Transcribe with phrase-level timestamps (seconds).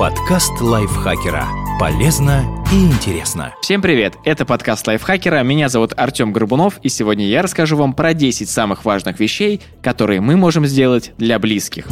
[0.00, 1.46] Подкаст лайфхакера.
[1.78, 3.54] Полезно и интересно.
[3.60, 4.14] Всем привет!
[4.24, 5.42] Это подкаст лайфхакера.
[5.42, 10.22] Меня зовут Артем Горбунов, и сегодня я расскажу вам про 10 самых важных вещей, которые
[10.22, 11.86] мы можем сделать для близких.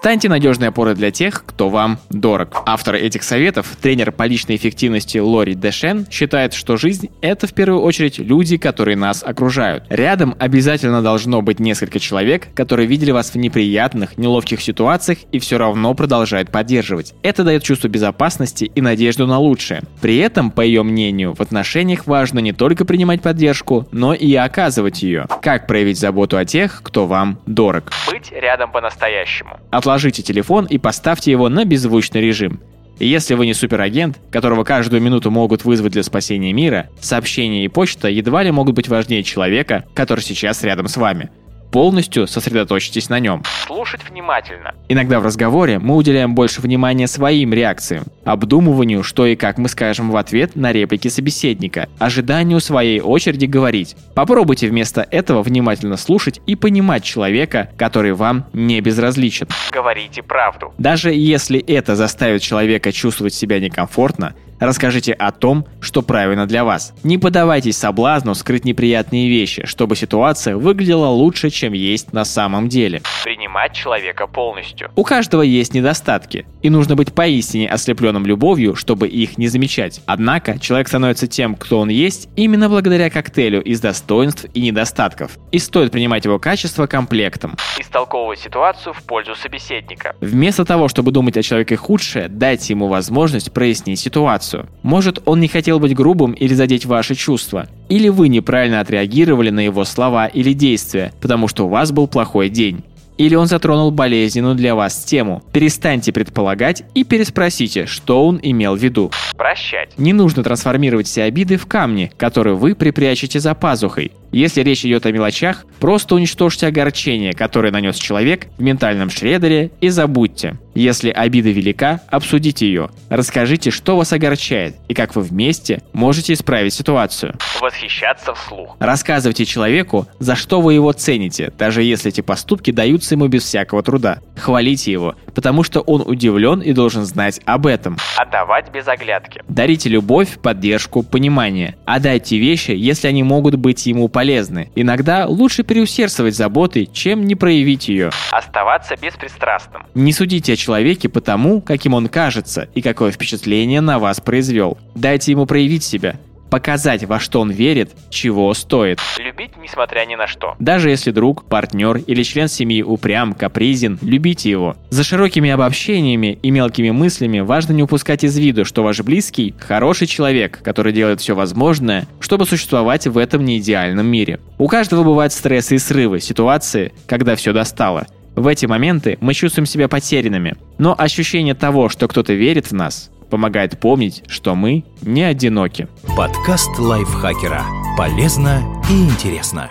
[0.00, 2.62] Станьте надежной опорой для тех, кто вам дорог.
[2.64, 7.82] Автор этих советов, тренер по личной эффективности Лори Дэшен, считает, что жизнь— это в первую
[7.82, 9.84] очередь люди, которые нас окружают.
[9.90, 15.58] Рядом обязательно должно быть несколько человек, которые видели вас в неприятных, неловких ситуациях и все
[15.58, 17.12] равно продолжают поддерживать.
[17.22, 19.82] Это дает чувство безопасности и надежду на лучшее.
[20.00, 25.02] При этом, по ее мнению, в отношениях важно не только принимать поддержку, но и оказывать
[25.02, 25.26] ее.
[25.42, 27.92] Как проявить заботу о тех, кто вам дорог?
[28.10, 29.60] Быть рядом по-настоящему
[29.90, 32.60] отложите телефон и поставьте его на беззвучный режим.
[33.00, 37.68] И если вы не суперагент, которого каждую минуту могут вызвать для спасения мира, сообщения и
[37.68, 41.30] почта едва ли могут быть важнее человека, который сейчас рядом с вами
[41.70, 43.42] полностью сосредоточьтесь на нем.
[43.66, 44.74] Слушать внимательно.
[44.88, 50.10] Иногда в разговоре мы уделяем больше внимания своим реакциям, обдумыванию, что и как мы скажем
[50.10, 53.96] в ответ на реплики собеседника, ожиданию своей очереди говорить.
[54.14, 59.48] Попробуйте вместо этого внимательно слушать и понимать человека, который вам не безразличен.
[59.72, 60.74] Говорите правду.
[60.78, 66.92] Даже если это заставит человека чувствовать себя некомфортно, Расскажите о том, что правильно для вас.
[67.02, 73.00] Не поддавайтесь соблазну скрыть неприятные вещи, чтобы ситуация выглядела лучше, чем есть на самом деле.
[73.24, 74.90] Принимать человека полностью.
[74.96, 80.02] У каждого есть недостатки, и нужно быть поистине ослепленным любовью, чтобы их не замечать.
[80.04, 85.38] Однако человек становится тем, кто он есть, именно благодаря коктейлю из достоинств и недостатков.
[85.52, 87.56] И стоит принимать его качество комплектом.
[87.78, 90.14] Истолковывать ситуацию в пользу собеседника.
[90.20, 94.68] Вместо того, чтобы думать о человеке худшее, дайте ему возможность прояснить ситуацию ситуацию.
[94.82, 97.68] Может, он не хотел быть грубым или задеть ваши чувства.
[97.88, 102.48] Или вы неправильно отреагировали на его слова или действия, потому что у вас был плохой
[102.48, 102.82] день
[103.18, 105.42] или он затронул болезненную для вас тему.
[105.52, 109.10] Перестаньте предполагать и переспросите, что он имел в виду.
[109.36, 109.90] Прощать.
[109.98, 114.12] Не нужно трансформировать все обиды в камни, которые вы припрячете за пазухой.
[114.32, 119.88] Если речь идет о мелочах, просто уничтожьте огорчение, которое нанес человек в ментальном шредере и
[119.88, 120.56] забудьте.
[120.74, 122.90] Если обида велика, обсудите ее.
[123.08, 127.34] Расскажите, что вас огорчает и как вы вместе можете исправить ситуацию.
[127.60, 128.76] Восхищаться вслух.
[128.78, 133.82] Рассказывайте человеку, за что вы его цените, даже если эти поступки даются ему без всякого
[133.82, 134.20] труда.
[134.40, 137.98] Хвалите его, потому что он удивлен и должен знать об этом.
[138.16, 139.42] Отдавать без оглядки.
[139.48, 141.76] Дарите любовь, поддержку, понимание.
[141.84, 144.70] Отдайте вещи, если они могут быть ему полезны.
[144.74, 148.10] Иногда лучше переусердствовать заботой, чем не проявить ее.
[148.32, 149.82] Оставаться беспристрастным.
[149.94, 154.78] Не судите о человеке по тому, каким он кажется и какое впечатление на вас произвел.
[154.94, 156.16] Дайте ему проявить себя
[156.50, 159.00] показать, во что он верит, чего стоит.
[159.18, 160.56] Любить несмотря ни на что.
[160.58, 164.76] Даже если друг, партнер или член семьи упрям, капризен, любите его.
[164.90, 170.06] За широкими обобщениями и мелкими мыслями важно не упускать из виду, что ваш близкий– хороший
[170.06, 174.40] человек, который делает все возможное, чтобы существовать в этом неидеальном мире.
[174.58, 178.06] У каждого бывают стрессы и срывы, ситуации, когда все достало–
[178.36, 183.10] в эти моменты мы чувствуем себя потерянными, но ощущение того, что кто-то верит в нас,
[183.30, 185.88] помогает помнить, что мы не одиноки.
[186.16, 187.64] Подкаст лайфхакера.
[187.96, 189.70] Полезно и интересно.